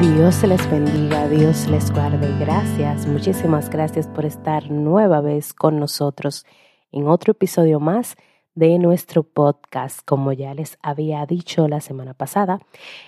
Dios 0.00 0.42
les 0.42 0.70
bendiga, 0.70 1.28
Dios 1.28 1.68
les 1.68 1.90
guarde. 1.92 2.28
Gracias, 2.38 3.06
muchísimas 3.06 3.70
gracias 3.70 4.08
por 4.08 4.24
estar 4.24 4.70
nueva 4.70 5.20
vez 5.20 5.54
con 5.54 5.78
nosotros 5.78 6.44
en 6.90 7.06
otro 7.06 7.30
episodio 7.30 7.78
más 7.78 8.16
de 8.54 8.78
nuestro 8.78 9.22
podcast. 9.22 10.00
Como 10.04 10.32
ya 10.32 10.52
les 10.52 10.78
había 10.82 11.24
dicho 11.26 11.68
la 11.68 11.80
semana 11.80 12.12
pasada, 12.12 12.60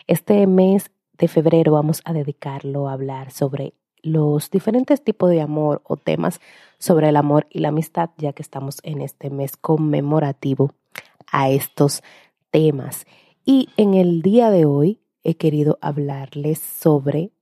este 0.06 0.46
mes 0.46 0.90
de 1.18 1.28
febrero 1.28 1.72
vamos 1.72 2.02
a 2.04 2.12
dedicarlo 2.12 2.88
a 2.88 2.92
hablar 2.92 3.32
sobre 3.32 3.74
los 4.02 4.50
diferentes 4.50 5.02
tipos 5.02 5.30
de 5.30 5.40
amor 5.40 5.82
o 5.84 5.96
temas 5.96 6.40
sobre 6.78 7.08
el 7.08 7.16
amor 7.16 7.46
y 7.50 7.58
la 7.58 7.68
amistad, 7.68 8.10
ya 8.16 8.32
que 8.32 8.42
estamos 8.42 8.78
en 8.84 9.00
este 9.00 9.28
mes 9.28 9.56
conmemorativo 9.56 10.72
a 11.32 11.50
estos 11.50 12.02
temas. 12.50 13.06
Y 13.44 13.70
en 13.76 13.94
el 13.94 14.22
día 14.22 14.50
de 14.50 14.64
hoy 14.64 15.00
he 15.26 15.36
querido 15.36 15.76
hablarles 15.80 16.60
sobre 16.60 17.32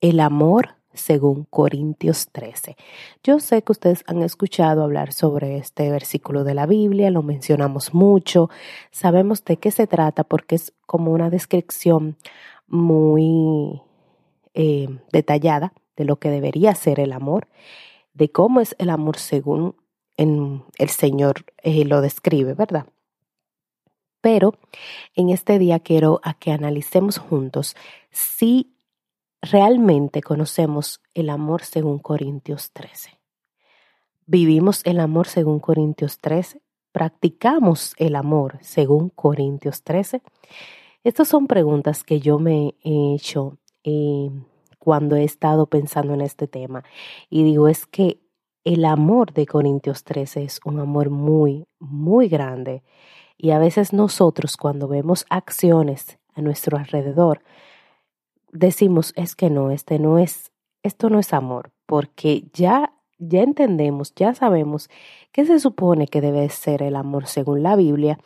el 0.00 0.20
amor 0.20 0.76
según 0.92 1.44
Corintios 1.50 2.28
13. 2.30 2.76
Yo 3.24 3.40
sé 3.40 3.62
que 3.62 3.72
ustedes 3.72 4.04
han 4.06 4.22
escuchado 4.22 4.84
hablar 4.84 5.12
sobre 5.12 5.56
este 5.56 5.90
versículo 5.90 6.44
de 6.44 6.54
la 6.54 6.66
Biblia, 6.66 7.10
lo 7.10 7.24
mencionamos 7.24 7.94
mucho, 7.94 8.48
sabemos 8.92 9.44
de 9.44 9.56
qué 9.56 9.72
se 9.72 9.88
trata 9.88 10.22
porque 10.22 10.54
es 10.54 10.72
como 10.86 11.10
una 11.10 11.30
descripción 11.30 12.16
muy 12.68 13.82
eh, 14.54 14.86
detallada 15.10 15.72
de 15.96 16.04
lo 16.04 16.20
que 16.20 16.30
debería 16.30 16.76
ser 16.76 17.00
el 17.00 17.12
amor, 17.12 17.48
de 18.12 18.30
cómo 18.30 18.60
es 18.60 18.76
el 18.78 18.90
amor 18.90 19.18
según 19.18 19.74
el 20.16 20.90
Señor 20.90 21.44
eh, 21.64 21.84
lo 21.84 22.00
describe, 22.00 22.54
¿verdad? 22.54 22.86
Pero 24.24 24.54
en 25.14 25.28
este 25.28 25.58
día 25.58 25.80
quiero 25.80 26.18
a 26.22 26.32
que 26.32 26.50
analicemos 26.50 27.18
juntos 27.18 27.76
si 28.10 28.74
realmente 29.42 30.22
conocemos 30.22 31.02
el 31.12 31.28
amor 31.28 31.62
según 31.62 31.98
Corintios 31.98 32.72
13. 32.72 33.20
¿Vivimos 34.24 34.80
el 34.86 35.00
amor 35.00 35.26
según 35.26 35.60
Corintios 35.60 36.20
13? 36.20 36.62
¿Practicamos 36.90 37.92
el 37.98 38.16
amor 38.16 38.56
según 38.62 39.10
Corintios 39.10 39.82
13? 39.82 40.22
Estas 41.02 41.28
son 41.28 41.46
preguntas 41.46 42.02
que 42.02 42.18
yo 42.20 42.38
me 42.38 42.76
he 42.82 43.14
hecho 43.16 43.58
eh, 43.82 44.30
cuando 44.78 45.16
he 45.16 45.24
estado 45.24 45.66
pensando 45.66 46.14
en 46.14 46.22
este 46.22 46.48
tema. 46.48 46.82
Y 47.28 47.44
digo, 47.44 47.68
es 47.68 47.84
que 47.84 48.22
el 48.64 48.86
amor 48.86 49.34
de 49.34 49.44
Corintios 49.44 50.02
13 50.02 50.44
es 50.44 50.60
un 50.64 50.80
amor 50.80 51.10
muy, 51.10 51.66
muy 51.78 52.28
grande 52.28 52.82
y 53.36 53.50
a 53.50 53.58
veces 53.58 53.92
nosotros 53.92 54.56
cuando 54.56 54.88
vemos 54.88 55.26
acciones 55.30 56.18
a 56.34 56.42
nuestro 56.42 56.78
alrededor, 56.78 57.42
decimos, 58.52 59.12
es 59.16 59.36
que 59.36 59.50
no, 59.50 59.70
este 59.70 59.98
no 59.98 60.18
es, 60.18 60.52
esto 60.82 61.10
no 61.10 61.18
es 61.18 61.32
amor, 61.32 61.72
porque 61.86 62.44
ya 62.52 62.92
ya 63.18 63.42
entendemos, 63.42 64.14
ya 64.14 64.34
sabemos 64.34 64.90
qué 65.32 65.44
se 65.46 65.58
supone 65.58 66.08
que 66.08 66.20
debe 66.20 66.48
ser 66.48 66.82
el 66.82 66.96
amor 66.96 67.26
según 67.26 67.62
la 67.62 67.76
Biblia, 67.76 68.18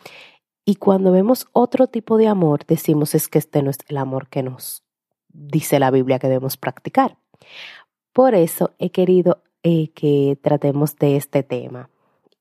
y 0.65 0.77
cuando 0.77 1.13
vemos 1.13 1.47
otro 1.53 1.87
tipo 1.87 2.19
de 2.19 2.29
amor, 2.29 2.67
decimos 2.67 3.15
es 3.15 3.29
que 3.29 3.39
este 3.39 3.63
no 3.63 3.71
es 3.71 3.79
el 3.89 3.97
amor 3.97 4.29
que 4.29 4.43
nos 4.43 4.83
dice 5.29 5.79
la 5.79 5.91
Biblia 5.91 6.19
que 6.19 6.29
debemos 6.29 6.59
practicar. 6.59 7.17
Por 8.13 8.35
eso 8.35 8.75
he 8.79 8.91
querido 8.91 9.43
eh, 9.63 9.89
que 9.95 10.39
tratemos 10.43 10.97
de 10.97 11.17
este 11.17 11.43
tema. 11.43 11.89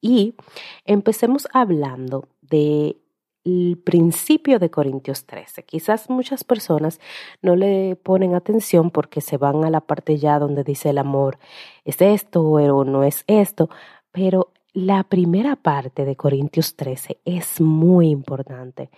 Y 0.02 0.36
empecemos 0.84 1.48
hablando 1.54 2.28
del 2.50 3.82
principio 3.84 4.60
de 4.60 4.70
Corintios 4.70 5.26
13. 5.26 5.64
Quizás 5.64 6.10
muchas 6.10 6.44
personas 6.44 7.00
no 7.42 7.56
le 7.56 7.96
ponen 7.96 8.36
atención 8.36 8.92
porque 8.92 9.22
se 9.22 9.38
van 9.38 9.64
a 9.64 9.70
la 9.70 9.82
parte 9.82 10.18
ya 10.18 10.40
donde 10.40 10.64
dice 10.64 10.90
el 10.90 10.98
amor 10.98 11.38
es 11.86 12.02
esto 12.02 12.44
o 12.44 12.84
no 12.84 13.04
es 13.04 13.24
esto, 13.28 13.70
pero 14.12 14.52
la 14.74 15.04
primera 15.04 15.56
parte 15.56 16.06
de 16.06 16.16
Corintios 16.16 16.76
13 16.76 17.22
es 17.26 17.60
muy 17.60 18.10
importante 18.10 18.92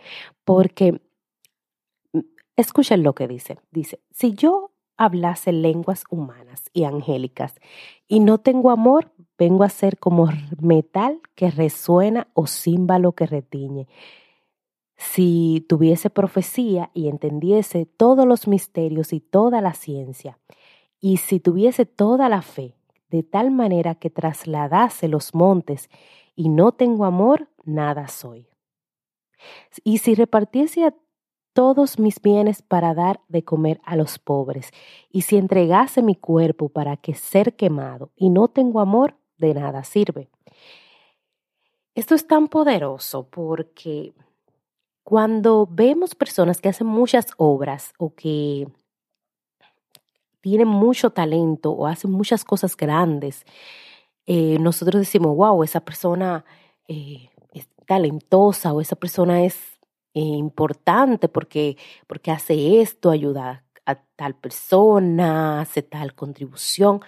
porque 0.43 0.99
mm, 2.11 2.19
escuchen 2.57 3.03
lo 3.03 3.13
que 3.13 3.27
dice. 3.27 3.59
Dice, 3.71 4.01
si 4.11 4.33
yo 4.33 4.71
hablase 4.97 5.53
lenguas 5.53 6.03
humanas 6.09 6.69
y 6.73 6.83
angélicas 6.83 7.55
y 8.09 8.19
no 8.19 8.39
tengo 8.39 8.71
amor, 8.71 9.13
vengo 9.39 9.63
a 9.63 9.69
ser 9.69 9.97
como 9.97 10.29
metal 10.61 11.22
que 11.33 11.50
resuena 11.50 12.27
o 12.33 12.45
címbalo 12.45 13.13
que 13.13 13.25
retiñe. 13.25 13.88
Si 14.97 15.66
tuviese 15.69 16.09
profecía 16.09 16.91
y 16.94 17.07
entendiese 17.07 17.85
todos 17.85 18.27
los 18.27 18.47
misterios 18.50 19.13
y 19.13 19.22
toda 19.22 19.61
la 19.61 19.73
ciencia, 19.73 20.38
y 21.00 21.17
si 21.17 21.39
tuviese 21.39 21.85
toda 21.85 22.27
la 22.27 22.41
fe, 22.41 22.75
de 23.09 23.23
tal 23.23 23.50
manera 23.50 23.95
que 23.95 24.09
trasladase 24.09 25.07
los 25.07 25.33
montes 25.33 25.89
y 26.35 26.50
no 26.50 26.73
tengo 26.73 27.06
amor, 27.06 27.47
nada 27.63 28.09
soy. 28.09 28.45
Y 29.85 30.00
si 30.00 30.16
repartiese 30.16 30.94
todos 31.53 31.97
mis 31.97 32.21
bienes 32.21 32.61
para 32.61 32.94
dar 32.94 33.21
de 33.29 33.44
comer 33.44 33.79
a 33.85 33.95
los 33.95 34.19
pobres, 34.19 34.71
y 35.09 35.21
si 35.21 35.38
entregase 35.38 36.01
mi 36.01 36.16
cuerpo 36.16 36.67
para 36.67 36.97
que 36.97 37.13
ser 37.16 37.56
quemado 37.56 38.11
y 38.17 38.29
no 38.29 38.50
tengo 38.50 38.81
amor, 38.81 39.16
de 39.39 39.53
nada 39.53 39.83
sirve. 39.83 40.29
Esto 41.95 42.16
es 42.16 42.27
tan 42.27 42.47
poderoso 42.47 43.27
porque 43.29 44.13
cuando 45.03 45.67
vemos 45.69 46.13
personas 46.13 46.61
que 46.61 46.69
hacen 46.69 46.88
muchas 46.88 47.27
obras 47.38 47.94
o 47.97 48.13
que 48.13 48.67
tienen 50.41 50.67
mucho 50.67 51.09
talento 51.09 51.72
o 51.72 51.88
hacen 51.88 52.11
muchas 52.11 52.45
cosas 52.45 52.77
grandes, 52.77 53.44
eh, 54.25 54.57
nosotros 54.59 55.00
decimos, 55.00 55.35
wow, 55.35 55.63
esa 55.63 55.79
persona 55.79 56.45
eh, 56.88 57.29
es 57.53 57.67
talentosa 57.88 58.71
o 58.73 58.81
esa 58.81 58.95
persona 58.95 59.44
es 59.44 59.79
eh, 60.13 60.19
importante 60.19 61.27
porque, 61.27 61.77
porque 62.07 62.31
hace 62.31 62.81
esto, 62.81 63.09
ayuda 63.09 63.66
a 63.85 63.95
tal 64.16 64.35
persona, 64.35 65.61
hace 65.61 65.81
tal 65.81 66.13
contribución. 66.13 67.01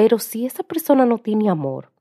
Pero 0.00 0.18
si 0.18 0.46
esa 0.46 0.62
persona 0.62 1.04
no 1.04 1.18
tiene 1.18 1.50
amor 1.50 1.92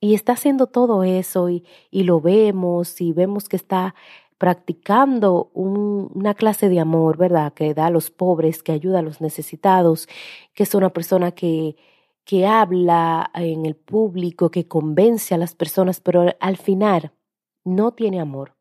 y 0.00 0.14
está 0.14 0.32
haciendo 0.32 0.68
todo 0.68 1.04
eso 1.04 1.50
y, 1.50 1.62
y 1.90 2.04
lo 2.04 2.18
vemos 2.22 3.02
y 3.02 3.12
vemos 3.12 3.46
que 3.50 3.56
está 3.56 3.94
practicando 4.38 5.50
una 5.52 6.32
clase 6.32 6.70
de 6.70 6.80
amor, 6.80 7.18
¿verdad? 7.18 7.52
Que 7.52 7.74
da 7.74 7.88
a 7.88 7.90
los 7.90 8.10
pobres, 8.10 8.62
que 8.62 8.72
ayuda 8.72 9.00
a 9.00 9.02
los 9.02 9.20
necesitados, 9.20 10.08
que 10.54 10.62
es 10.62 10.74
una 10.74 10.88
persona 10.88 11.32
que, 11.32 11.76
que 12.24 12.46
habla 12.46 13.30
en 13.34 13.66
el 13.66 13.76
público, 13.76 14.50
que 14.50 14.66
convence 14.66 15.34
a 15.34 15.38
las 15.38 15.54
personas, 15.54 16.00
pero 16.00 16.34
al 16.40 16.56
final 16.56 17.12
no 17.64 17.92
tiene 17.92 18.18
amor 18.18 18.54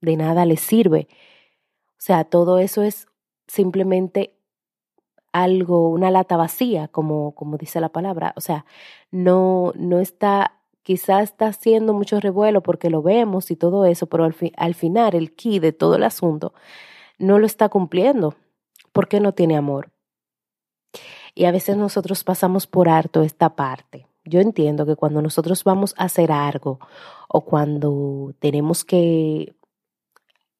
de 0.00 0.16
nada 0.16 0.46
le 0.46 0.56
sirve. 0.56 1.08
O 1.90 1.98
sea, 1.98 2.24
todo 2.24 2.58
eso 2.58 2.82
es 2.82 3.06
simplemente 3.48 4.39
algo, 5.32 5.88
una 5.90 6.10
lata 6.10 6.36
vacía, 6.36 6.88
como, 6.88 7.34
como 7.34 7.56
dice 7.56 7.80
la 7.80 7.90
palabra. 7.90 8.32
O 8.36 8.40
sea, 8.40 8.64
no, 9.10 9.72
no 9.76 9.98
está, 10.00 10.60
quizás 10.82 11.24
está 11.24 11.48
haciendo 11.48 11.94
mucho 11.94 12.20
revuelo 12.20 12.62
porque 12.62 12.90
lo 12.90 13.02
vemos 13.02 13.50
y 13.50 13.56
todo 13.56 13.84
eso, 13.84 14.06
pero 14.06 14.24
al, 14.24 14.34
al 14.56 14.74
final 14.74 15.14
el 15.14 15.34
key 15.34 15.58
de 15.58 15.72
todo 15.72 15.96
el 15.96 16.04
asunto 16.04 16.54
no 17.18 17.38
lo 17.38 17.46
está 17.46 17.68
cumpliendo 17.68 18.34
porque 18.92 19.20
no 19.20 19.32
tiene 19.32 19.56
amor. 19.56 19.90
Y 21.34 21.44
a 21.44 21.52
veces 21.52 21.76
nosotros 21.76 22.24
pasamos 22.24 22.66
por 22.66 22.88
harto 22.88 23.22
esta 23.22 23.54
parte. 23.54 24.06
Yo 24.24 24.40
entiendo 24.40 24.84
que 24.84 24.96
cuando 24.96 25.22
nosotros 25.22 25.64
vamos 25.64 25.94
a 25.96 26.04
hacer 26.04 26.32
algo 26.32 26.78
o 27.28 27.42
cuando 27.42 28.34
tenemos 28.38 28.84
que 28.84 29.54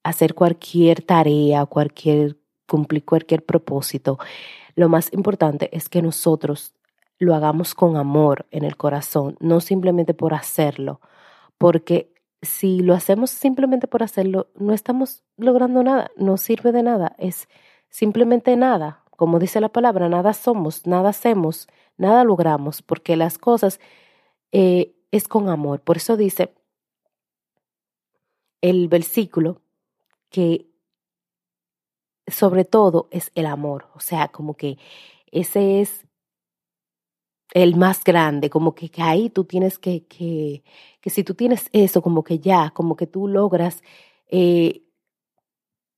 hacer 0.02 0.34
cualquier 0.34 1.02
tarea, 1.02 1.66
cualquier, 1.66 2.38
cumplir 2.66 3.04
cualquier 3.04 3.44
propósito, 3.44 4.18
lo 4.80 4.88
más 4.88 5.12
importante 5.12 5.68
es 5.76 5.90
que 5.90 6.00
nosotros 6.00 6.74
lo 7.18 7.34
hagamos 7.34 7.74
con 7.74 7.98
amor 7.98 8.46
en 8.50 8.64
el 8.64 8.78
corazón, 8.78 9.36
no 9.38 9.60
simplemente 9.60 10.14
por 10.14 10.32
hacerlo, 10.32 11.02
porque 11.58 12.14
si 12.40 12.80
lo 12.80 12.94
hacemos 12.94 13.30
simplemente 13.30 13.86
por 13.86 14.02
hacerlo, 14.02 14.48
no 14.54 14.72
estamos 14.72 15.22
logrando 15.36 15.82
nada, 15.82 16.10
no 16.16 16.38
sirve 16.38 16.72
de 16.72 16.82
nada, 16.82 17.14
es 17.18 17.46
simplemente 17.90 18.56
nada. 18.56 19.04
Como 19.10 19.38
dice 19.38 19.60
la 19.60 19.68
palabra, 19.68 20.08
nada 20.08 20.32
somos, 20.32 20.86
nada 20.86 21.10
hacemos, 21.10 21.68
nada 21.98 22.24
logramos, 22.24 22.80
porque 22.80 23.16
las 23.16 23.36
cosas 23.36 23.80
eh, 24.50 24.94
es 25.10 25.28
con 25.28 25.50
amor. 25.50 25.82
Por 25.82 25.98
eso 25.98 26.16
dice 26.16 26.54
el 28.62 28.88
versículo 28.88 29.60
que 30.30 30.69
sobre 32.30 32.64
todo 32.64 33.08
es 33.10 33.30
el 33.34 33.46
amor, 33.46 33.88
o 33.94 34.00
sea, 34.00 34.28
como 34.28 34.54
que 34.54 34.78
ese 35.30 35.80
es 35.80 36.06
el 37.52 37.76
más 37.76 38.04
grande, 38.04 38.50
como 38.50 38.74
que, 38.74 38.90
ahí 38.98 39.30
tú 39.30 39.44
tienes 39.44 39.78
que, 39.78 40.06
que, 40.06 40.62
que 41.00 41.10
si 41.10 41.24
tú 41.24 41.34
tienes 41.34 41.68
eso, 41.72 42.02
como 42.02 42.22
que 42.24 42.38
ya, 42.38 42.70
como 42.70 42.96
que 42.96 43.06
tú 43.06 43.28
logras 43.28 43.82
eh, 44.28 44.82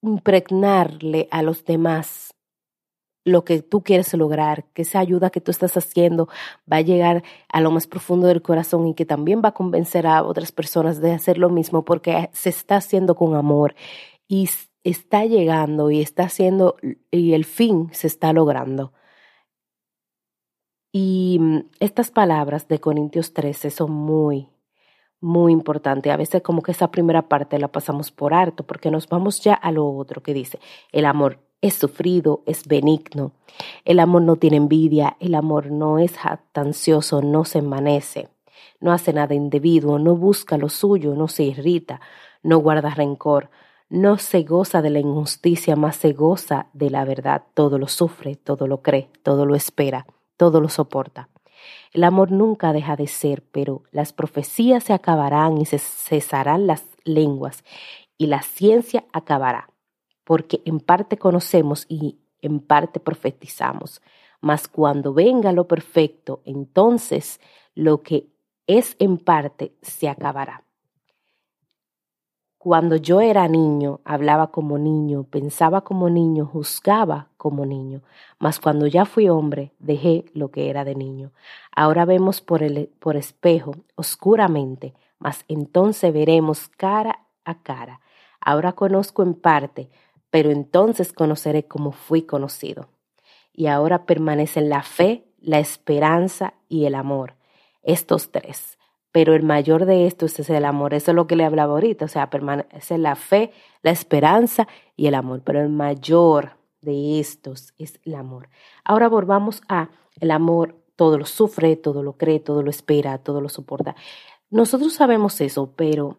impregnarle 0.03 1.29
a 1.31 1.43
los 1.43 1.65
demás 1.65 2.35
lo 3.25 3.45
que 3.45 3.63
tú 3.63 3.83
quieres 3.83 4.13
lograr, 4.15 4.65
que 4.73 4.83
esa 4.83 4.99
ayuda 4.99 5.31
que 5.31 5.41
tú 5.41 5.51
estás 5.53 5.77
haciendo 5.77 6.29
va 6.71 6.79
a 6.79 6.81
llegar 6.81 7.23
a 7.49 7.61
lo 7.61 7.71
más 7.71 7.87
profundo 7.87 8.27
del 8.27 8.43
corazón 8.43 8.89
y 8.89 8.95
que 8.95 9.07
también 9.07 9.43
va 9.45 9.51
a 9.51 9.55
convencer 9.55 10.07
a 10.07 10.25
otras 10.25 10.51
personas 10.51 11.01
de 11.01 11.13
hacer 11.13 11.39
lo 11.39 11.49
mismo 11.49 11.85
porque 11.85 12.31
se 12.33 12.49
está 12.49 12.77
haciendo 12.77 13.15
con 13.15 13.37
amor 13.37 13.77
y 14.27 14.49
está 14.85 15.25
llegando 15.25 15.91
y 15.91 16.01
está 16.01 16.25
haciendo 16.25 16.77
y 17.11 17.35
el 17.35 17.45
fin 17.45 17.89
se 17.93 18.07
está 18.07 18.33
logrando. 18.33 18.93
Y 20.93 21.39
mm, 21.41 21.59
estas 21.81 22.11
palabras 22.11 22.69
de 22.69 22.81
Corintios 22.81 23.33
13 23.33 23.71
son 23.71 23.93
muy, 23.93 24.49
muy 25.21 25.53
importantes. 25.53 26.13
A 26.13 26.17
veces 26.17 26.43
como 26.43 26.63
que 26.63 26.73
esa 26.73 26.91
primera 26.91 27.29
parte 27.29 27.59
la 27.59 27.69
pasamos 27.69 28.11
por 28.11 28.35
harto 28.35 28.65
porque 28.65 28.91
nos 28.91 29.09
vamos 29.09 29.41
ya 29.41 29.55
a 29.55 29.73
lo 29.73 29.89
otro 29.89 30.23
que 30.23 30.35
dice, 30.35 30.59
el 30.93 31.07
amor 31.07 31.39
es 31.63 31.75
sufrido, 31.75 32.43
es 32.45 32.67
benigno. 32.67 33.33
El 33.85 34.01
amor 34.01 34.23
no 34.23 34.37
tiene 34.37 34.57
envidia, 34.59 35.17
el 35.21 35.35
amor 35.35 35.71
no 35.71 35.99
es 35.99 36.19
jactancioso, 36.19 37.23
no 37.23 37.45
se 37.45 37.59
envanece, 37.59 38.29
no 38.81 38.93
hace 38.93 39.13
nada 39.13 39.35
indebido, 39.35 39.99
no 39.99 40.17
busca 40.17 40.59
lo 40.59 40.69
suyo, 40.69 41.15
no 41.15 41.29
se 41.29 41.45
irrita, 41.45 42.01
no 42.43 42.59
guarda 42.59 42.91
rencor, 42.91 43.51
no 43.93 44.19
se 44.19 44.43
goza 44.43 44.83
de 44.83 44.91
la 44.91 44.99
injusticia, 44.99 45.77
más 45.77 45.97
se 45.97 46.13
goza 46.13 46.67
de 46.73 46.91
la 46.91 47.05
verdad. 47.05 47.45
Todo 47.55 47.79
lo 47.79 47.89
sufre, 47.89 48.37
todo 48.37 48.67
lo 48.67 48.83
cree, 48.83 49.11
todo 49.23 49.47
lo 49.47 49.55
espera, 49.55 50.07
todo 50.37 50.61
lo 50.61 50.69
soporta. 50.69 51.29
El 51.93 52.05
amor 52.05 52.33
nunca 52.33 52.73
deja 52.73 52.97
de 52.97 53.07
ser, 53.07 53.45
pero 53.53 53.83
las 53.93 54.13
profecías 54.13 54.85
se 54.85 54.93
acabarán 54.93 55.59
y 55.59 55.67
se 55.67 55.79
cesarán 55.79 56.67
las 56.67 56.85
lenguas, 57.05 57.65
y 58.17 58.27
la 58.27 58.43
ciencia 58.43 59.05
acabará 59.13 59.69
porque 60.25 60.63
en 60.65 60.81
parte 60.81 61.19
conocemos 61.19 61.87
y 61.89 62.19
en 62.41 62.61
parte 62.61 63.01
profetizamos. 63.01 64.01
Mas 64.41 64.69
cuando 64.69 65.15
venga 65.15 65.53
lo 65.53 65.69
perfecto, 65.69 66.43
entonces 66.45 67.41
lo 67.75 68.03
que 68.03 68.29
es 68.67 68.97
en 68.99 69.19
parte 69.19 69.75
se 69.83 70.09
acabará. 70.09 70.65
Cuando 72.63 72.95
yo 72.95 73.21
era 73.21 73.49
niño, 73.49 73.99
hablaba 74.05 74.53
como 74.53 74.79
niño, 74.79 75.25
pensaba 75.25 75.81
como 75.81 76.09
niño, 76.09 76.47
juzgaba 76.47 77.27
como 77.37 77.67
niño, 77.67 78.03
mas 78.39 78.61
cuando 78.61 78.87
ya 78.87 79.05
fui 79.05 79.29
hombre, 79.29 79.73
dejé 79.81 80.27
lo 80.33 80.53
que 80.53 80.71
era 80.71 80.85
de 80.85 80.95
niño. 80.95 81.33
Ahora 81.75 82.05
vemos 82.05 82.41
por, 82.41 82.63
el, 82.63 82.89
por 83.01 83.17
espejo, 83.17 83.73
oscuramente, 83.97 84.95
mas 85.19 85.45
entonces 85.49 86.13
veremos 86.13 86.69
cara 86.69 87.27
a 87.45 87.61
cara. 87.65 88.01
Ahora 88.41 88.75
conozco 88.75 89.25
en 89.25 89.35
parte, 89.35 89.91
pero 90.31 90.53
entonces 90.53 91.13
conoceré 91.13 91.65
como 91.65 91.91
fui 91.91 92.23
conocido. 92.23 92.87
Y 93.53 93.67
ahora 93.67 94.07
permanecen 94.07 94.69
la 94.69 94.85
fe, 94.85 95.27
la 95.41 95.59
esperanza 95.59 96.55
y 96.69 96.85
el 96.85 96.95
amor, 96.95 97.35
estos 97.83 98.31
tres. 98.31 98.79
Pero 99.13 99.35
el 99.35 99.43
mayor 99.43 99.85
de 99.85 100.07
estos 100.07 100.39
es 100.41 100.51
el 100.51 100.65
amor, 100.65 100.95
eso 100.95 101.11
es 101.11 101.15
lo 101.15 101.27
que 101.27 101.37
le 101.37 101.45
hablaba 101.45 101.75
ahorita, 101.75 102.07
o 102.07 102.09
sea, 102.09 102.31
permanece 102.31 102.99
la 102.99 103.15
fe, 103.15 103.53
la 103.83 103.91
esperanza 103.91 104.67
y 104.97 105.07
el 105.07 105.15
amor, 105.15 105.43
pero 105.45 105.61
el 105.61 105.69
mayor 105.69 106.57
de 106.81 107.21
estos 107.21 107.75
es 107.79 108.01
el 108.05 108.15
amor. 108.15 108.49
Ahora 108.85 109.09
volvamos 109.09 109.63
a 109.69 109.91
el 110.21 110.31
amor, 110.31 110.77
todo 110.97 111.19
lo 111.19 111.27
sufre, 111.27 111.77
todo 111.77 112.03
lo 112.03 112.17
cree, 112.17 112.41
todo 112.41 112.63
lo 112.63 112.71
espera, 112.71 113.19
todo 113.19 113.41
lo 113.41 113.49
soporta. 113.49 113.95
Nosotros 114.51 114.93
sabemos 114.93 115.41
eso, 115.41 115.73
pero 115.77 116.19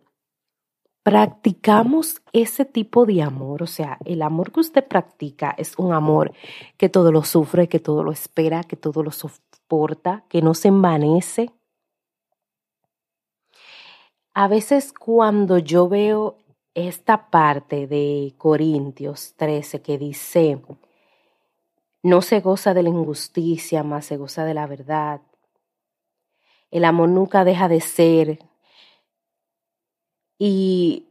practicamos 1.04 2.22
ese 2.32 2.64
tipo 2.66 3.06
de 3.06 3.22
amor, 3.22 3.62
o 3.62 3.68
sea, 3.68 3.98
el 4.06 4.22
amor 4.22 4.52
que 4.52 4.62
usted 4.62 4.88
practica 4.88 5.54
es 5.58 5.78
un 5.78 5.94
amor 5.94 6.32
que 6.78 6.90
todo 6.90 7.12
lo 7.12 7.24
sufre, 7.24 7.68
que 7.68 7.80
todo 7.80 8.04
lo 8.04 8.12
espera, 8.12 8.64
que 8.64 8.78
todo 8.78 9.04
lo 9.04 9.12
soporta, 9.12 10.24
que 10.30 10.42
no 10.42 10.54
se 10.54 10.70
envanece. 10.70 11.52
A 14.34 14.48
veces 14.48 14.94
cuando 14.94 15.58
yo 15.58 15.88
veo 15.88 16.38
esta 16.74 17.30
parte 17.30 17.88
de 17.88 18.34
Corintios 18.38 19.36
13 19.38 19.82
que 19.82 19.98
dice, 19.98 20.60
no 22.02 22.22
se 22.22 22.40
goza 22.40 22.74
de 22.74 22.84
la 22.84 22.90
injusticia, 22.90 23.84
más 23.84 24.06
se 24.06 24.18
goza 24.18 24.44
de 24.46 24.54
la 24.54 24.66
verdad. 24.66 25.22
El 26.72 26.86
amor 26.86 27.10
nunca 27.10 27.44
deja 27.44 27.68
de 27.68 27.82
ser, 27.82 28.40
y 30.46 31.06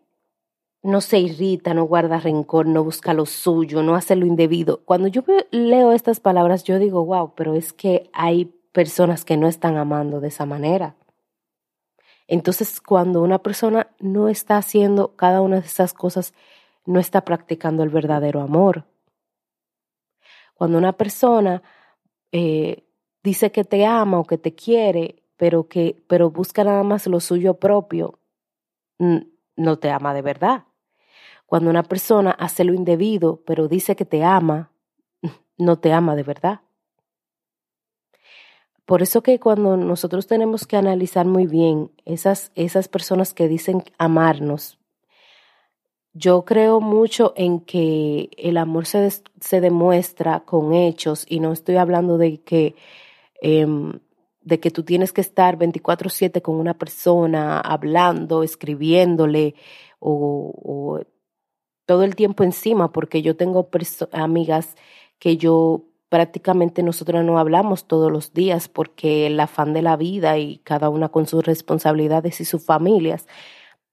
no 0.83 1.01
se 1.01 1.19
irrita, 1.19 1.73
no 1.75 1.85
guarda 1.85 2.19
rencor, 2.19 2.67
no 2.67 2.85
busca 2.85 3.15
lo 3.15 3.25
suyo, 3.25 3.83
no 3.83 3.95
hace 3.95 4.17
lo 4.17 4.27
indebido. 4.27 4.83
Cuando 4.85 5.09
yo 5.09 5.23
leo 5.51 5.93
estas 5.93 6.21
palabras, 6.21 6.65
yo 6.65 6.79
digo, 6.79 7.05
wow, 7.07 7.33
pero 7.35 7.55
es 7.55 7.73
que 7.73 8.11
hay 8.13 8.47
personas 8.73 9.25
que 9.25 9.37
no 9.37 9.49
están 9.49 9.77
amando 9.77 10.21
de 10.21 10.29
esa 10.29 10.45
manera. 10.45 10.97
Entonces, 12.33 12.81
cuando 12.81 13.21
una 13.21 13.41
persona 13.41 13.89
no 14.01 14.31
está 14.31 14.57
haciendo 14.57 15.15
cada 15.17 15.43
una 15.43 15.61
de 15.61 15.67
esas 15.67 15.93
cosas, 15.93 16.33
no 16.87 16.99
está 16.99 17.27
practicando 17.27 17.83
el 17.83 17.91
verdadero 17.91 18.41
amor. 18.41 18.87
Cuando 20.55 20.79
una 20.79 20.95
persona 20.95 21.63
eh, 22.33 22.87
dice 23.23 23.53
que 23.53 23.65
te 23.65 23.85
ama 23.85 24.19
o 24.19 24.25
que 24.25 24.39
te 24.39 24.55
quiere, 24.55 25.23
pero 25.37 25.69
que 25.69 26.03
pero 26.07 26.31
busca 26.31 26.65
nada 26.65 26.83
más 26.85 27.07
lo 27.07 27.21
suyo 27.21 27.59
propio, 27.59 28.19
no 28.99 29.79
te 29.79 29.91
ama 29.91 30.15
de 30.15 30.23
verdad. 30.23 30.65
Cuando 31.45 31.69
una 31.69 31.83
persona 31.83 32.31
hace 32.31 32.65
lo 32.65 32.73
indebido, 32.73 33.43
pero 33.45 33.69
dice 33.69 33.95
que 33.95 34.07
te 34.07 34.25
ama, 34.25 34.73
no 35.59 35.81
te 35.81 35.93
ama 35.93 36.17
de 36.17 36.23
verdad. 36.23 36.63
Por 38.93 39.01
eso 39.01 39.23
que 39.23 39.41
cuando 39.41 39.79
nosotros 39.79 40.27
tenemos 40.27 40.67
que 40.67 40.77
analizar 40.77 41.25
muy 41.25 41.47
bien 41.47 41.91
esas, 42.05 42.53
esas 42.55 42.89
personas 42.89 43.33
que 43.33 43.49
dicen 43.49 43.83
amarnos, 43.97 44.79
yo 46.13 46.45
creo 46.45 46.79
mucho 46.83 47.33
en 47.35 47.61
que 47.61 48.29
el 48.37 48.59
amor 48.59 48.85
se, 48.85 49.09
se 49.41 49.63
demuestra 49.63 50.41
con 50.41 50.75
hechos 50.75 51.25
y 51.27 51.41
no 51.41 51.53
estoy 51.55 51.77
hablando 51.77 52.19
de 52.19 52.43
que 52.43 52.77
em, 53.41 53.99
de 54.43 54.61
que 54.61 54.71
tú 54.71 54.83
tienes 54.83 55.15
que 55.15 55.23
estar 55.23 55.57
24/7 55.57 56.43
con 56.43 56.57
una 56.57 56.75
persona, 56.75 57.61
hablando, 57.61 58.43
escribiéndole 58.43 59.55
o, 60.01 61.01
todo 61.87 62.03
el 62.05 62.15
tiempo 62.15 62.45
encima, 62.45 62.93
porque 62.93 63.23
yo 63.23 63.37
tengo 63.39 63.71
amigas 64.13 64.77
que 65.19 65.39
yo 65.39 65.92
prácticamente 66.13 66.83
nosotros 66.83 67.25
no 67.25 67.39
hablamos 67.39 67.87
todos 67.87 68.13
los 68.13 68.35
días 68.35 68.69
porque 68.69 69.27
el 69.29 69.41
afán 69.41 69.73
de 69.73 69.81
la 69.81 69.97
vida 69.97 70.37
y 70.37 70.59
cada 70.59 70.91
una 70.91 71.09
con 71.09 71.27
sus 71.27 71.43
responsabilidades 71.43 72.39
y 72.43 72.45
sus 72.45 72.67
familias, 72.67 73.27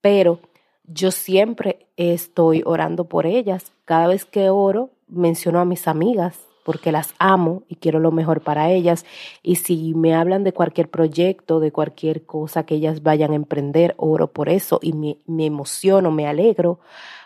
pero 0.01 0.41
yo 0.83 1.11
siempre 1.11 1.87
estoy 1.95 2.61
orando 2.65 3.05
por 3.05 3.25
ellas. 3.25 3.71
Cada 3.85 4.07
vez 4.07 4.25
que 4.25 4.49
oro, 4.49 4.89
menciono 5.07 5.61
a 5.61 5.65
mis 5.65 5.87
amigas 5.87 6.37
porque 6.65 6.91
las 6.91 7.13
amo 7.19 7.63
y 7.69 7.75
quiero 7.75 8.01
lo 8.01 8.11
mejor 8.11 8.41
para 8.41 8.69
ellas. 8.69 9.05
Y 9.41 9.55
si 9.55 9.93
me 9.93 10.13
hablan 10.13 10.43
de 10.43 10.51
cualquier 10.51 10.89
proyecto, 10.89 11.61
de 11.61 11.71
cualquier 11.71 12.25
cosa 12.25 12.65
que 12.65 12.75
ellas 12.75 13.01
vayan 13.01 13.31
a 13.31 13.35
emprender, 13.35 13.95
oro 13.95 14.33
por 14.33 14.49
eso 14.49 14.79
y 14.81 14.91
me, 14.91 15.45
emociono, 15.45 16.11
me 16.11 16.27
alegro, 16.27 16.81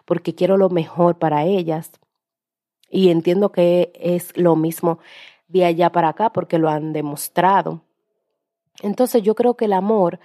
porque 0.05 0.35
quiero 0.35 0.55
lo 0.55 0.69
mejor 0.69 1.17
para 1.17 1.45
ellas. 1.45 1.93
Y 2.93 3.09
entiendo 3.09 3.51
que 3.51 3.91
es 3.95 4.37
lo 4.37 4.55
mismo 4.55 4.99
de 5.47 5.65
allá 5.65 5.91
para 5.91 6.09
acá 6.09 6.31
porque 6.31 6.59
lo 6.59 6.69
han 6.69 6.93
demostrado. 6.93 7.81
Entonces 8.83 9.23
yo 9.23 9.33
creo 9.33 9.55
que 9.55 9.65
el 9.65 9.73
amor, 9.73 10.19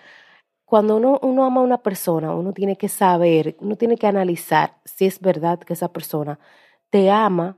cuando 0.66 0.96
uno, 0.96 1.44
ama 1.44 1.62
a 1.62 1.64
una 1.64 1.78
persona, 1.82 2.34
uno 2.34 2.52
tiene 2.52 2.76
que 2.76 2.90
saber, 2.90 3.56
uno 3.60 3.76
tiene 3.76 3.96
que 3.96 4.06
analizar 4.06 4.76
si 4.84 5.06
es 5.06 5.18
verdad 5.18 5.58
que 5.60 5.72
esa 5.72 5.90
persona 5.90 6.38
te 6.90 7.10
ama 7.10 7.56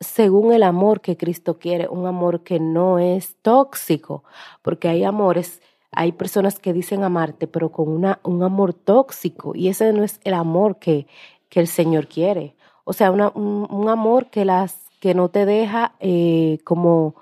según 0.00 0.54
el 0.54 0.62
amor 0.62 1.02
que 1.02 1.18
Cristo 1.18 1.58
quiere, 1.58 1.88
un 1.88 2.06
amor 2.06 2.42
que 2.44 2.60
no 2.60 2.98
es 2.98 3.36
tóxico, 3.42 4.24
porque 4.62 4.88
hay 4.88 5.04
amores, 5.04 5.60
hay 5.92 6.12
personas 6.12 6.58
que 6.58 6.72
dicen 6.72 7.04
amarte, 7.04 7.46
pero 7.46 7.70
con 7.72 7.90
una, 7.90 8.20
un 8.22 8.42
amor 8.42 8.72
tóxico, 8.72 9.54
y 9.54 9.68
ese 9.68 9.92
no 9.92 10.02
es 10.02 10.18
el 10.24 10.32
amor 10.34 10.78
que, 10.78 11.06
que 11.50 11.60
el 11.60 11.68
Señor 11.68 12.08
quiere. 12.08 12.56
O 12.84 12.92
sea, 12.92 13.10
una, 13.10 13.30
un, 13.30 13.88
amor 13.88 14.30
que, 14.30 14.44
las, 14.44 14.90
que 15.00 15.14
no 15.14 15.28
te 15.28 15.46
deja 15.46 15.94
eh, 16.00 16.58
como 16.64 17.16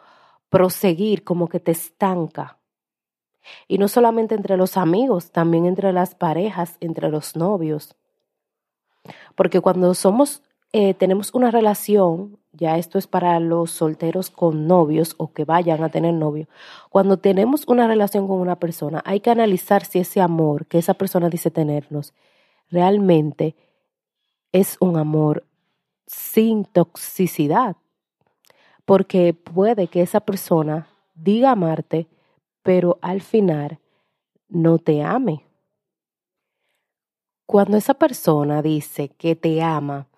proseguir, 0.51 1.25
como 1.25 1.49
que 1.49 1.61
te 1.61 1.73
estanca. 1.73 2.59
Y 3.69 3.79
no 3.79 3.89
solamente 3.89 4.35
entre 4.35 4.57
los 4.57 4.77
amigos, 4.77 5.31
también 5.33 5.67
entre 5.67 5.93
las 5.93 6.15
parejas, 6.15 6.77
entre 6.81 7.09
los 7.11 7.37
novios. 7.37 7.97
Porque 9.35 9.61
cuando 9.61 9.95
somos 9.95 10.43
eh, 10.75 10.95
tenemos 10.95 11.35
una 11.35 11.51
relación, 11.51 12.39
ya 12.53 12.79
esto 12.79 12.99
es 12.99 13.07
para 13.07 13.39
los 13.41 13.71
solteros 13.73 14.31
con 14.31 14.67
novios 14.67 15.15
o 15.19 15.31
que 15.35 15.45
vayan 15.45 15.85
a 15.85 15.91
tener 15.91 16.15
novio, 16.15 16.49
cuando 16.89 17.19
tenemos 17.19 17.65
una 17.69 17.87
relación 17.87 18.27
con 18.27 18.41
una 18.41 18.57
persona, 18.57 19.03
hay 19.05 19.21
que 19.21 19.29
analizar 19.29 19.85
si 19.85 19.99
ese 19.99 20.23
amor 20.23 20.65
que 20.67 20.79
esa 20.79 20.95
persona 20.95 21.29
dice 21.29 21.51
tenernos 21.51 22.15
realmente 22.71 23.55
es 24.51 24.79
un 24.81 24.97
amor 24.97 25.45
sin 26.13 26.65
toxicidad, 26.65 27.77
porque 28.85 29.33
puede 29.33 29.89
que 29.89 30.03
esa 30.03 30.21
persona 30.21 30.89
diga 31.15 31.53
amarte, 31.53 32.07
pero 32.63 32.99
al 33.01 33.23
final 33.23 33.79
no 34.49 34.79
te 34.79 35.03
ame. 35.03 35.47
Cuando 37.47 37.77
esa 37.77 37.95
persona 37.95 38.63
dice 38.63 39.09
que 39.09 39.37
te 39.37 39.63
ama 39.63 40.09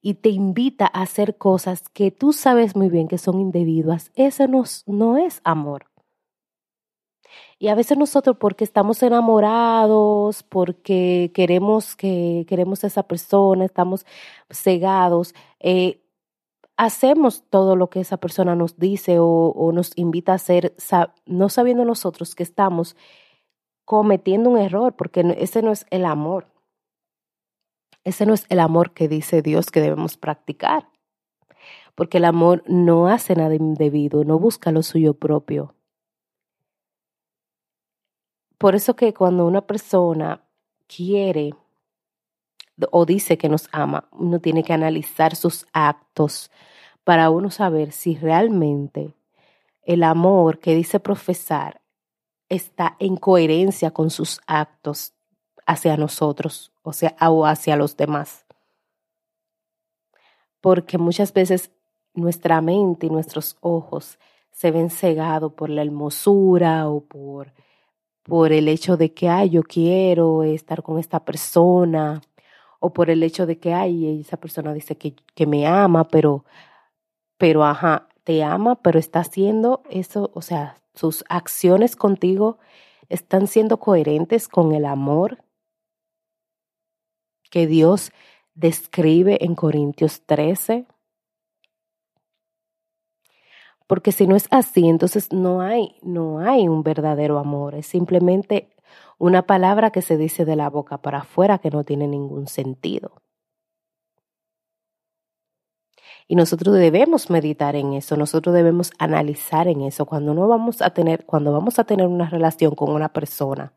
y 0.00 0.14
te 0.14 0.28
invita 0.28 0.90
a 0.92 1.02
hacer 1.02 1.38
cosas 1.38 1.88
que 1.88 2.10
tú 2.10 2.32
sabes 2.32 2.74
muy 2.76 2.88
bien 2.88 3.08
que 3.08 3.18
son 3.18 3.40
indebidas, 3.40 4.10
eso 4.16 4.46
no, 4.48 4.64
no 4.86 5.18
es 5.18 5.40
amor. 5.44 5.86
Y 7.58 7.68
a 7.68 7.74
veces 7.74 7.98
nosotros 7.98 8.36
porque 8.38 8.64
estamos 8.64 9.02
enamorados, 9.02 10.42
porque 10.42 11.30
queremos 11.34 11.96
que 11.96 12.44
queremos 12.48 12.84
a 12.84 12.88
esa 12.88 13.04
persona, 13.04 13.64
estamos 13.64 14.04
cegados, 14.50 15.34
eh, 15.60 16.02
hacemos 16.76 17.44
todo 17.48 17.76
lo 17.76 17.88
que 17.90 18.00
esa 18.00 18.16
persona 18.16 18.54
nos 18.56 18.78
dice 18.78 19.18
o, 19.18 19.26
o 19.26 19.72
nos 19.72 19.92
invita 19.96 20.32
a 20.32 20.36
hacer, 20.36 20.74
no 21.26 21.48
sabiendo 21.48 21.84
nosotros 21.84 22.34
que 22.34 22.42
estamos 22.42 22.96
cometiendo 23.84 24.50
un 24.50 24.58
error, 24.58 24.94
porque 24.96 25.36
ese 25.38 25.62
no 25.62 25.72
es 25.72 25.86
el 25.90 26.04
amor. 26.04 26.46
Ese 28.04 28.26
no 28.26 28.34
es 28.34 28.44
el 28.48 28.60
amor 28.60 28.92
que 28.92 29.08
dice 29.08 29.42
Dios 29.42 29.70
que 29.70 29.80
debemos 29.80 30.16
practicar. 30.16 30.88
Porque 31.94 32.18
el 32.18 32.24
amor 32.24 32.62
no 32.66 33.08
hace 33.08 33.34
nada 33.34 33.54
indebido, 33.54 34.24
no 34.24 34.38
busca 34.38 34.72
lo 34.72 34.82
suyo 34.82 35.14
propio. 35.14 35.74
Por 38.58 38.74
eso 38.74 38.96
que 38.96 39.12
cuando 39.12 39.46
una 39.46 39.60
persona 39.60 40.42
quiere 40.86 41.54
o 42.90 43.04
dice 43.06 43.38
que 43.38 43.48
nos 43.48 43.68
ama, 43.72 44.08
uno 44.12 44.40
tiene 44.40 44.64
que 44.64 44.72
analizar 44.72 45.36
sus 45.36 45.66
actos 45.72 46.50
para 47.04 47.30
uno 47.30 47.50
saber 47.50 47.92
si 47.92 48.16
realmente 48.16 49.14
el 49.82 50.02
amor 50.02 50.58
que 50.58 50.74
dice 50.74 50.98
profesar 50.98 51.82
está 52.48 52.96
en 52.98 53.16
coherencia 53.16 53.90
con 53.90 54.10
sus 54.10 54.40
actos 54.46 55.12
hacia 55.66 55.96
nosotros, 55.96 56.72
o 56.82 56.92
sea, 56.92 57.16
o 57.20 57.46
hacia 57.46 57.76
los 57.76 57.96
demás. 57.96 58.44
Porque 60.60 60.98
muchas 60.98 61.32
veces 61.32 61.70
nuestra 62.14 62.60
mente 62.60 63.06
y 63.06 63.10
nuestros 63.10 63.56
ojos 63.60 64.18
se 64.50 64.70
ven 64.70 64.90
cegados 64.90 65.52
por 65.52 65.68
la 65.68 65.82
hermosura 65.82 66.88
o 66.88 67.00
por, 67.04 67.52
por 68.24 68.52
el 68.52 68.68
hecho 68.68 68.96
de 68.96 69.12
que, 69.14 69.28
ay, 69.28 69.50
yo 69.50 69.62
quiero 69.62 70.42
estar 70.42 70.82
con 70.82 70.98
esta 70.98 71.24
persona, 71.24 72.22
o 72.80 72.92
por 72.92 73.10
el 73.10 73.22
hecho 73.22 73.46
de 73.46 73.58
que, 73.58 73.72
ay, 73.72 74.20
esa 74.20 74.36
persona 74.36 74.74
dice 74.74 74.96
que, 74.96 75.14
que 75.34 75.46
me 75.46 75.66
ama, 75.66 76.04
pero, 76.08 76.44
pero, 77.38 77.64
ajá, 77.64 78.08
te 78.24 78.42
ama, 78.42 78.82
pero 78.82 78.98
está 78.98 79.20
haciendo 79.20 79.82
eso, 79.90 80.30
o 80.34 80.42
sea, 80.42 80.76
sus 80.94 81.24
acciones 81.28 81.96
contigo 81.96 82.58
están 83.08 83.46
siendo 83.46 83.78
coherentes 83.78 84.48
con 84.48 84.72
el 84.74 84.84
amor 84.86 85.44
que 87.50 87.66
Dios 87.66 88.12
describe 88.54 89.38
en 89.44 89.54
Corintios 89.54 90.22
13. 90.26 90.86
Porque 93.86 94.12
si 94.12 94.26
no 94.26 94.36
es 94.36 94.46
así, 94.50 94.88
entonces 94.88 95.32
no 95.32 95.60
hay, 95.60 95.96
no 96.02 96.38
hay 96.40 96.68
un 96.68 96.82
verdadero 96.82 97.38
amor, 97.38 97.74
es 97.74 97.86
simplemente 97.86 98.70
una 99.18 99.42
palabra 99.46 99.90
que 99.90 100.02
se 100.02 100.16
dice 100.16 100.44
de 100.44 100.56
la 100.56 100.70
boca 100.70 100.98
para 100.98 101.18
afuera 101.18 101.58
que 101.58 101.70
no 101.70 101.84
tiene 101.84 102.08
ningún 102.08 102.46
sentido. 102.46 103.22
Y 106.26 106.36
nosotros 106.36 106.74
debemos 106.74 107.28
meditar 107.28 107.76
en 107.76 107.92
eso, 107.92 108.16
nosotros 108.16 108.54
debemos 108.54 108.92
analizar 108.98 109.68
en 109.68 109.82
eso. 109.82 110.06
Cuando 110.06 110.32
no 110.32 110.48
vamos 110.48 110.80
a 110.80 110.90
tener, 110.90 111.26
cuando 111.26 111.52
vamos 111.52 111.78
a 111.78 111.84
tener 111.84 112.06
una 112.06 112.28
relación 112.30 112.74
con 112.74 112.90
una 112.90 113.12
persona 113.12 113.74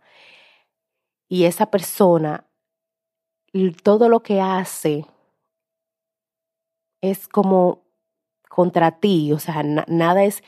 y 1.28 1.44
esa 1.44 1.70
persona 1.70 2.48
todo 3.84 4.10
lo 4.10 4.22
que 4.22 4.40
hace 4.42 5.06
es 7.02 7.28
como 7.28 7.87
contra 8.58 9.00
ti, 9.00 9.32
o 9.34 9.38
sea, 9.38 9.62
nada 9.62 10.24
es 10.24 10.42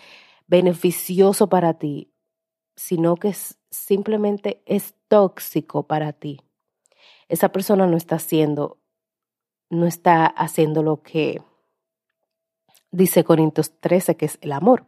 beneficioso 0.48 1.48
para 1.48 1.76
ti, 1.76 2.12
sino 2.76 3.18
que 3.18 3.36
simplemente 3.70 4.64
es 4.66 4.96
tóxico 5.08 5.84
para 5.84 6.12
ti. 6.12 6.42
Esa 7.28 7.50
persona 7.50 7.86
no 7.86 7.98
está 7.98 8.16
haciendo, 8.16 8.80
no 9.70 9.86
está 9.86 10.26
haciendo 10.26 10.82
lo 10.82 11.04
que 11.04 11.44
dice 12.90 13.24
Corintios 13.24 13.80
13, 13.80 14.18
que 14.18 14.26
es 14.26 14.40
el 14.42 14.54
amor. 14.54 14.88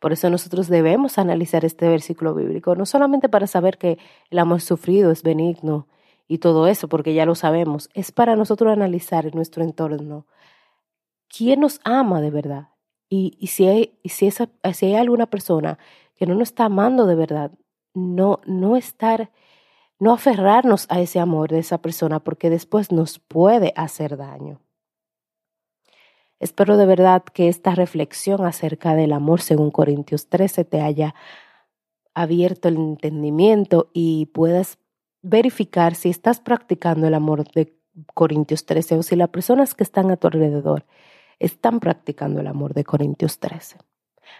Por 0.00 0.14
eso 0.14 0.30
nosotros 0.30 0.68
debemos 0.68 1.18
analizar 1.18 1.66
este 1.66 1.86
versículo 1.86 2.32
bíblico, 2.34 2.76
no 2.76 2.86
solamente 2.86 3.28
para 3.28 3.46
saber 3.46 3.76
que 3.76 3.98
el 4.30 4.38
amor 4.38 4.62
sufrido 4.62 5.10
es 5.10 5.22
benigno 5.22 5.86
y 6.28 6.38
todo 6.38 6.66
eso, 6.66 6.88
porque 6.88 7.12
ya 7.12 7.26
lo 7.26 7.34
sabemos, 7.34 7.90
es 7.92 8.10
para 8.10 8.36
nosotros 8.36 8.72
analizar 8.72 9.26
en 9.26 9.34
nuestro 9.34 9.62
entorno 9.62 10.24
quién 11.28 11.60
nos 11.60 11.80
ama 11.84 12.20
de 12.20 12.30
verdad. 12.30 12.68
Y, 13.08 13.46
si, 13.46 13.66
hay, 13.66 13.98
si, 14.04 14.30
si 14.30 14.86
hay 14.86 14.94
alguna 14.94 15.26
persona 15.26 15.78
que 16.16 16.26
no 16.26 16.34
nos 16.34 16.48
está 16.48 16.64
amando 16.64 17.06
de 17.06 17.14
verdad, 17.14 17.52
no, 17.94 18.40
no 18.46 18.76
estar, 18.76 19.30
no 19.98 20.12
aferrarnos 20.12 20.86
a 20.88 21.00
ese 21.00 21.20
amor 21.20 21.50
de 21.50 21.60
esa 21.60 21.78
persona, 21.78 22.20
porque 22.20 22.50
después 22.50 22.90
nos 22.90 23.18
puede 23.18 23.72
hacer 23.76 24.16
daño. 24.16 24.60
Espero 26.38 26.76
de 26.76 26.84
verdad 26.84 27.22
que 27.22 27.48
esta 27.48 27.74
reflexión 27.74 28.44
acerca 28.44 28.94
del 28.94 29.12
amor 29.12 29.40
según 29.40 29.70
Corintios 29.70 30.28
13 30.28 30.64
te 30.64 30.82
haya 30.82 31.14
abierto 32.12 32.68
el 32.68 32.76
entendimiento 32.76 33.90
y 33.94 34.26
puedas 34.26 34.78
verificar 35.22 35.94
si 35.94 36.10
estás 36.10 36.40
practicando 36.40 37.06
el 37.06 37.14
amor 37.14 37.44
de 37.52 37.78
Corintios 38.14 38.66
13 38.66 38.96
o 38.96 39.02
si 39.02 39.16
las 39.16 39.30
personas 39.30 39.74
que 39.74 39.82
están 39.82 40.10
a 40.10 40.16
tu 40.16 40.26
alrededor 40.26 40.84
están 41.38 41.80
practicando 41.80 42.40
el 42.40 42.46
amor 42.46 42.74
de 42.74 42.84
Corintios 42.84 43.38
13, 43.38 43.78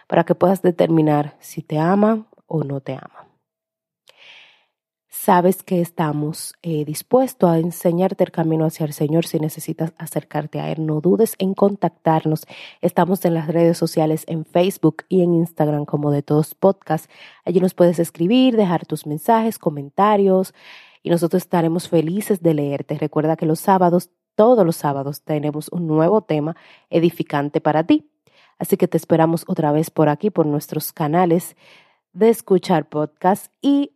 para 0.07 0.23
que 0.23 0.35
puedas 0.35 0.61
determinar 0.61 1.35
si 1.39 1.61
te 1.61 1.79
aman 1.79 2.27
o 2.47 2.63
no 2.63 2.81
te 2.81 2.93
aman 2.93 3.27
sabes 5.27 5.61
que 5.61 5.81
estamos 5.81 6.53
eh, 6.61 6.85
dispuestos 6.85 7.49
a 7.49 7.57
enseñarte 7.57 8.23
el 8.23 8.31
camino 8.31 8.63
hacia 8.63 8.85
el 8.85 8.93
Señor 8.93 9.25
si 9.25 9.39
necesitas 9.39 9.91
acercarte 9.97 10.61
a 10.61 10.71
Él. 10.71 10.85
No 10.85 11.01
dudes 11.01 11.35
en 11.37 11.53
contactarnos. 11.53 12.45
Estamos 12.79 13.25
en 13.25 13.33
las 13.33 13.47
redes 13.47 13.77
sociales, 13.77 14.23
en 14.27 14.45
Facebook 14.45 15.03
y 15.09 15.23
en 15.23 15.33
Instagram 15.33 15.83
como 15.83 16.11
de 16.11 16.23
todos 16.23 16.55
podcasts. 16.55 17.09
Allí 17.43 17.59
nos 17.59 17.73
puedes 17.73 17.99
escribir, 17.99 18.55
dejar 18.55 18.85
tus 18.85 19.05
mensajes, 19.05 19.59
comentarios 19.59 20.53
y 21.03 21.09
nosotros 21.09 21.43
estaremos 21.43 21.89
felices 21.89 22.41
de 22.41 22.53
leerte. 22.53 22.97
Recuerda 22.97 23.35
que 23.35 23.45
los 23.45 23.59
sábados, 23.59 24.11
todos 24.37 24.63
los 24.63 24.75
sábados, 24.75 25.23
tenemos 25.23 25.67
un 25.69 25.87
nuevo 25.87 26.21
tema 26.21 26.55
edificante 26.91 27.59
para 27.59 27.83
ti. 27.83 28.07
Así 28.59 28.77
que 28.77 28.87
te 28.87 28.95
esperamos 28.95 29.43
otra 29.47 29.71
vez 29.71 29.89
por 29.89 30.09
aquí, 30.09 30.29
por 30.29 30.45
nuestros 30.45 30.93
canales 30.93 31.57
de 32.13 32.29
escuchar 32.29 32.87
podcast 32.87 33.51
y 33.61 33.93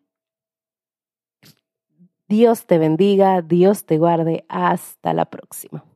Dios 2.28 2.66
te 2.66 2.80
bendiga, 2.80 3.42
Dios 3.42 3.86
te 3.86 4.00
guarde. 4.00 4.46
Hasta 4.50 5.14
la 5.14 5.26
próxima. 5.26 5.91